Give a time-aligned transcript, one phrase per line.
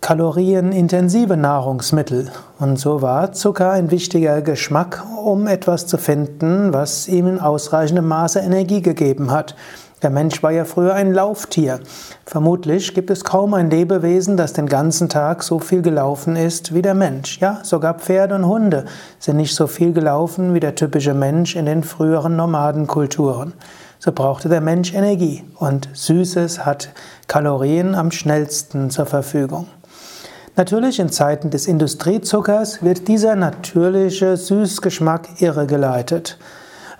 [0.00, 2.32] kalorienintensive Nahrungsmittel.
[2.60, 8.08] Und so war Zucker ein wichtiger Geschmack, um etwas zu finden, was ihm in ausreichendem
[8.08, 9.54] Maße Energie gegeben hat.
[10.02, 11.78] Der Mensch war ja früher ein Lauftier.
[12.26, 16.82] Vermutlich gibt es kaum ein Lebewesen, das den ganzen Tag so viel gelaufen ist wie
[16.82, 17.38] der Mensch.
[17.38, 18.84] Ja, sogar Pferde und Hunde
[19.20, 23.52] sind nicht so viel gelaufen wie der typische Mensch in den früheren Nomadenkulturen.
[24.00, 26.88] So brauchte der Mensch Energie und Süßes hat
[27.28, 29.68] Kalorien am schnellsten zur Verfügung.
[30.56, 36.38] Natürlich in Zeiten des Industriezuckers wird dieser natürliche Süßgeschmack irregeleitet.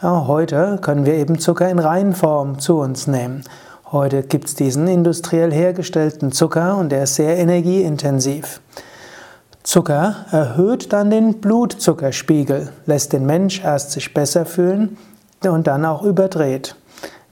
[0.03, 3.45] Ja, heute können wir eben Zucker in Reinform zu uns nehmen.
[3.93, 8.61] Heute gibt es diesen industriell hergestellten Zucker und der ist sehr energieintensiv.
[9.63, 14.97] Zucker erhöht dann den Blutzuckerspiegel, lässt den Mensch erst sich besser fühlen
[15.45, 16.75] und dann auch überdreht.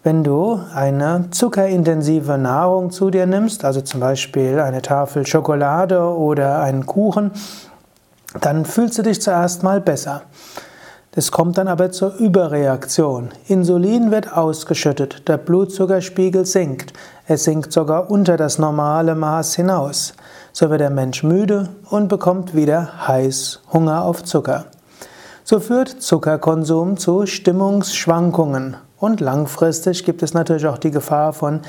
[0.05, 6.61] Wenn du eine zuckerintensive Nahrung zu dir nimmst, also zum Beispiel eine Tafel Schokolade oder
[6.61, 7.33] einen Kuchen,
[8.41, 10.23] dann fühlst du dich zuerst mal besser.
[11.13, 13.31] Es kommt dann aber zur Überreaktion.
[13.49, 16.93] Insulin wird ausgeschüttet, der Blutzuckerspiegel sinkt.
[17.27, 20.15] Es sinkt sogar unter das normale Maß hinaus.
[20.53, 24.67] So wird der Mensch müde und bekommt wieder heiß Hunger auf Zucker.
[25.43, 31.63] So führt Zuckerkonsum zu Stimmungsschwankungen und langfristig gibt es natürlich auch die Gefahr von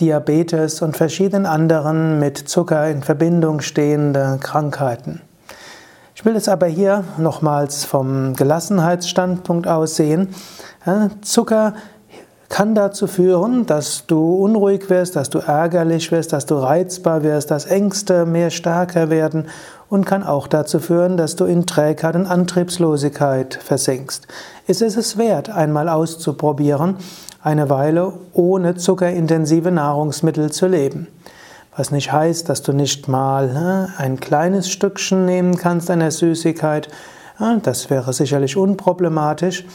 [0.00, 5.20] Diabetes und verschiedenen anderen mit Zucker in Verbindung stehenden Krankheiten.
[6.18, 10.34] Ich will es aber hier nochmals vom Gelassenheitsstandpunkt aus sehen.
[11.20, 11.74] Zucker
[12.48, 17.50] kann dazu führen, dass du unruhig wirst, dass du ärgerlich wirst, dass du reizbar wirst,
[17.50, 19.48] dass Ängste mehr stärker werden
[19.90, 24.26] und kann auch dazu führen, dass du in Trägheit und Antriebslosigkeit versinkst.
[24.66, 26.96] Ist es es wert, einmal auszuprobieren,
[27.42, 31.08] eine Weile ohne zuckerintensive Nahrungsmittel zu leben?
[31.76, 36.88] Was nicht heißt, dass du nicht mal ne, ein kleines Stückchen nehmen kannst einer Süßigkeit.
[37.62, 39.66] Das wäre sicherlich unproblematisch.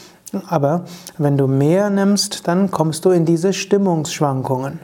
[0.48, 0.84] Aber
[1.18, 4.80] wenn du mehr nimmst, dann kommst du in diese Stimmungsschwankungen.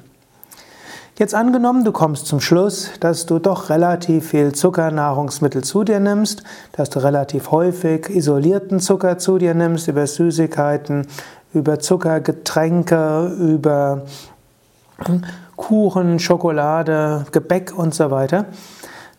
[1.18, 6.42] Jetzt angenommen, du kommst zum Schluss, dass du doch relativ viel Zuckernahrungsmittel zu dir nimmst,
[6.72, 11.06] dass du relativ häufig isolierten Zucker zu dir nimmst, über Süßigkeiten,
[11.54, 14.02] über Zuckergetränke, über
[15.56, 18.44] Kuchen, Schokolade, Gebäck und so weiter,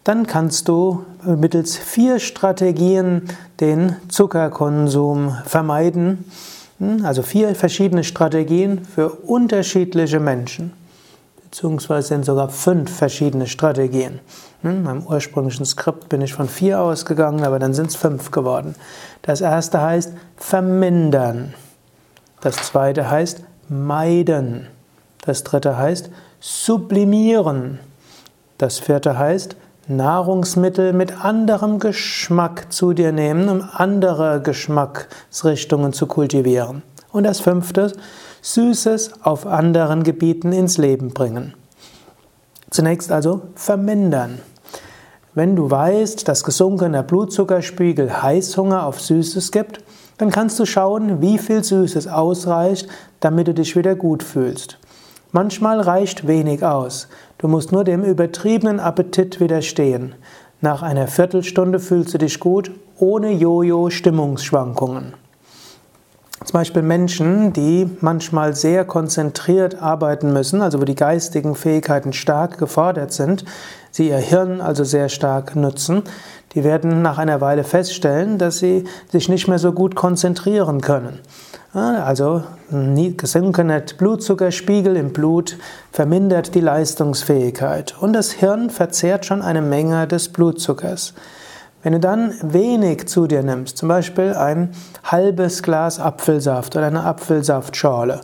[0.04, 3.24] dann kannst du mittels vier Strategien
[3.60, 6.26] den Zuckerkonsum vermeiden.
[7.04, 10.74] Also vier verschiedene Strategien für unterschiedliche Menschen
[11.50, 14.20] beziehungsweise sind sogar fünf verschiedene Strategien.
[14.62, 18.76] Hm, meinem ursprünglichen Skript bin ich von vier ausgegangen, aber dann sind es fünf geworden.
[19.22, 21.54] Das erste heißt vermindern.
[22.42, 24.68] Das zweite heißt meiden.
[25.22, 26.10] Das dritte heißt
[26.40, 27.80] sublimieren.
[28.58, 29.56] Das vierte heißt
[29.88, 36.84] Nahrungsmittel mit anderem Geschmack zu dir nehmen, um andere Geschmacksrichtungen zu kultivieren.
[37.12, 37.94] Und das fünfte
[38.42, 41.54] Süßes auf anderen Gebieten ins Leben bringen.
[42.70, 44.40] Zunächst also vermindern.
[45.34, 49.84] Wenn du weißt, dass gesunkener Blutzuckerspiegel Heißhunger auf Süßes gibt,
[50.18, 52.88] dann kannst du schauen, wie viel Süßes ausreicht,
[53.20, 54.80] damit du dich wieder gut fühlst.
[55.32, 57.08] Manchmal reicht wenig aus.
[57.38, 60.16] Du musst nur dem übertriebenen Appetit widerstehen.
[60.62, 65.14] Nach einer Viertelstunde fühlst du dich gut, ohne Jojo-Stimmungsschwankungen.
[66.46, 72.58] Zum Beispiel Menschen, die manchmal sehr konzentriert arbeiten müssen, also wo die geistigen Fähigkeiten stark
[72.58, 73.44] gefordert sind,
[73.92, 76.04] sie ihr Hirn also sehr stark nutzen,
[76.54, 81.20] die werden nach einer Weile feststellen, dass sie sich nicht mehr so gut konzentrieren können.
[81.74, 85.58] Also gesunkener Blutzuckerspiegel im Blut
[85.92, 91.14] vermindert die Leistungsfähigkeit und das Hirn verzehrt schon eine Menge des Blutzuckers.
[91.88, 94.72] Wenn du dann wenig zu dir nimmst, zum Beispiel ein
[95.06, 98.20] halbes Glas Apfelsaft oder eine Apfelsaftschorle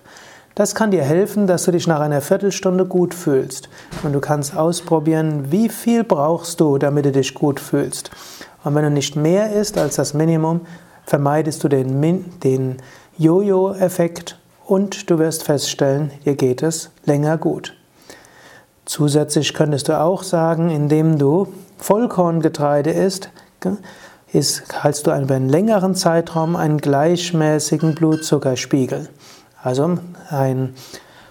[0.54, 3.68] Das kann dir helfen, dass du dich nach einer Viertelstunde gut fühlst.
[4.02, 8.10] Und du kannst ausprobieren, wie viel brauchst du, damit du dich gut fühlst.
[8.64, 10.62] Und wenn du nicht mehr isst als das Minimum,
[11.06, 12.76] vermeidest du den, den
[13.16, 17.74] Jojo-Effekt und du wirst feststellen, dir geht es länger gut.
[18.84, 21.48] Zusätzlich könntest du auch sagen, indem du
[21.78, 23.30] Vollkorngetreide isst,
[24.32, 29.08] ist, hältst du über einen längeren Zeitraum einen gleichmäßigen Blutzuckerspiegel.
[29.62, 29.98] Also
[30.30, 30.74] ein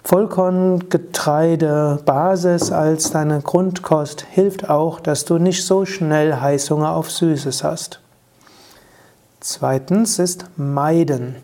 [0.03, 8.01] Vollkorngetreidebasis als deine Grundkost hilft auch, dass du nicht so schnell Heißhunger auf Süßes hast.
[9.39, 11.37] Zweitens ist meiden.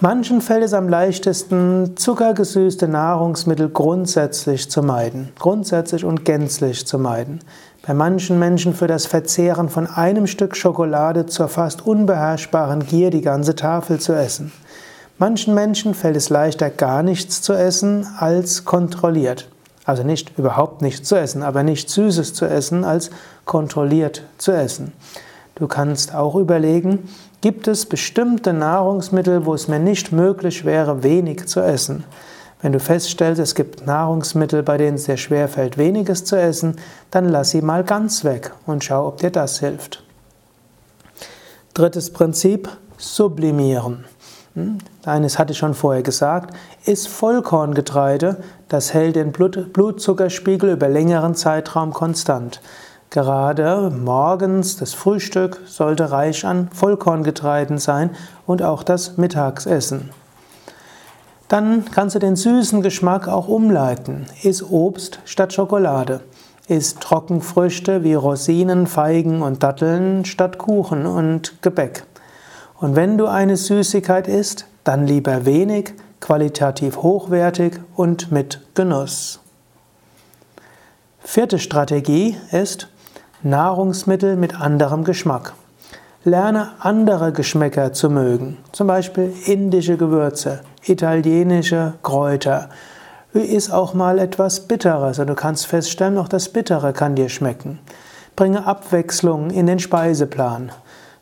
[0.00, 7.40] Manchen fällt es am leichtesten, zuckergesüßte Nahrungsmittel grundsätzlich zu meiden, grundsätzlich und gänzlich zu meiden.
[7.86, 13.22] Bei manchen Menschen für das Verzehren von einem Stück Schokolade zur fast unbeherrschbaren Gier die
[13.22, 14.52] ganze Tafel zu essen.
[15.18, 19.48] Manchen Menschen fällt es leichter, gar nichts zu essen, als kontrolliert.
[19.86, 23.10] Also nicht überhaupt nichts zu essen, aber nicht Süßes zu essen, als
[23.46, 24.92] kontrolliert zu essen.
[25.54, 27.08] Du kannst auch überlegen,
[27.40, 32.04] gibt es bestimmte Nahrungsmittel, wo es mir nicht möglich wäre, wenig zu essen?
[32.60, 36.76] Wenn du feststellst, es gibt Nahrungsmittel, bei denen es dir schwerfällt, weniges zu essen,
[37.10, 40.02] dann lass sie mal ganz weg und schau, ob dir das hilft.
[41.72, 44.04] Drittes Prinzip, sublimieren.
[44.56, 44.78] Hm?
[45.04, 46.56] Eines hatte ich schon vorher gesagt,
[46.86, 48.38] ist Vollkorngetreide,
[48.68, 52.62] das hält den Blut Blutzuckerspiegel über längeren Zeitraum konstant.
[53.10, 58.10] Gerade morgens das Frühstück sollte reich an Vollkorngetreiden sein
[58.46, 60.10] und auch das Mittagsessen.
[61.48, 64.26] Dann kannst du den süßen Geschmack auch umleiten.
[64.42, 66.22] Iss Obst statt Schokolade.
[66.66, 72.04] Iss Trockenfrüchte wie Rosinen, Feigen und Datteln statt Kuchen und Gebäck.
[72.78, 79.40] Und wenn du eine Süßigkeit isst, dann lieber wenig, qualitativ hochwertig und mit Genuss.
[81.20, 82.88] Vierte Strategie ist
[83.42, 85.54] Nahrungsmittel mit anderem Geschmack.
[86.24, 92.68] Lerne andere Geschmäcker zu mögen, zum Beispiel indische Gewürze, italienische Kräuter.
[93.32, 97.78] Iss auch mal etwas Bitteres und du kannst feststellen, auch das Bittere kann dir schmecken.
[98.34, 100.72] Bringe Abwechslung in den Speiseplan.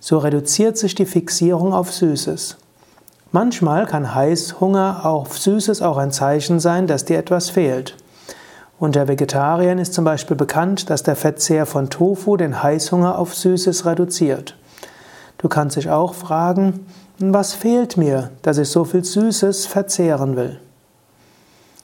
[0.06, 2.58] So reduziert sich die Fixierung auf Süßes.
[3.32, 7.96] Manchmal kann Heißhunger auf Süßes auch ein Zeichen sein, dass dir etwas fehlt.
[8.78, 13.86] Unter Vegetariern ist zum Beispiel bekannt, dass der Verzehr von Tofu den Heißhunger auf Süßes
[13.86, 14.58] reduziert.
[15.38, 16.84] Du kannst dich auch fragen,
[17.18, 20.60] was fehlt mir, dass ich so viel Süßes verzehren will?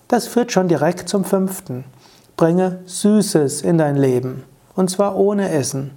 [0.08, 1.84] Das führt schon direkt zum fünften.
[2.36, 4.44] Bringe Süßes in dein Leben.
[4.76, 5.92] Und zwar ohne Essen.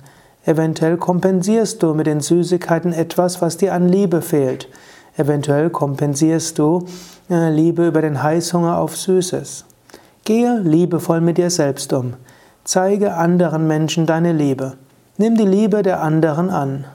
[0.45, 4.67] Eventuell kompensierst du mit den Süßigkeiten etwas, was dir an Liebe fehlt.
[5.15, 6.85] Eventuell kompensierst du
[7.29, 9.65] äh, Liebe über den Heißhunger auf Süßes.
[10.25, 12.15] Gehe liebevoll mit dir selbst um.
[12.65, 14.73] Zeige anderen Menschen deine Liebe.
[15.17, 16.85] Nimm die Liebe der anderen an.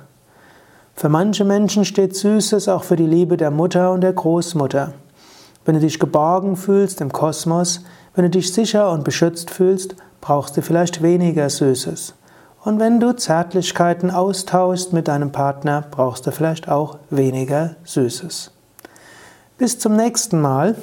[0.95, 4.93] Für manche Menschen steht Süßes auch für die Liebe der Mutter und der Großmutter.
[5.65, 10.57] Wenn du dich geborgen fühlst im Kosmos, wenn du dich sicher und beschützt fühlst, brauchst
[10.57, 12.15] du vielleicht weniger Süßes.
[12.69, 18.51] Und wenn du Zärtlichkeiten austauschst mit deinem Partner, brauchst du vielleicht auch weniger Süßes.
[19.57, 20.75] Bis zum nächsten Mal.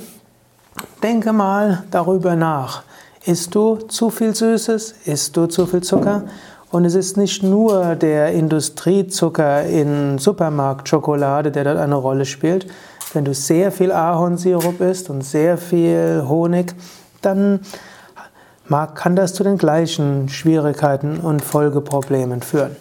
[1.03, 2.81] Denke mal darüber nach.
[3.23, 4.95] Isst du zu viel Süßes?
[5.05, 6.23] Isst du zu viel Zucker?
[6.71, 12.65] Und es ist nicht nur der Industriezucker in Supermarktschokolade, der dort eine Rolle spielt.
[13.13, 16.73] Wenn du sehr viel Ahornsirup isst und sehr viel Honig,
[17.21, 17.59] dann
[18.69, 22.75] kann das zu den gleichen Schwierigkeiten und Folgeproblemen führen.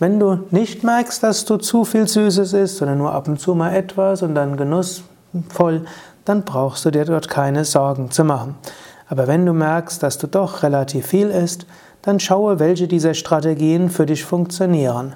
[0.00, 3.54] Wenn du nicht merkst, dass du zu viel Süßes isst, sondern nur ab und zu
[3.54, 5.84] mal etwas und dann genussvoll,
[6.24, 8.54] dann brauchst du dir dort keine Sorgen zu machen.
[9.08, 11.66] Aber wenn du merkst, dass du doch relativ viel isst,
[12.02, 15.14] dann schaue, welche dieser Strategien für dich funktionieren.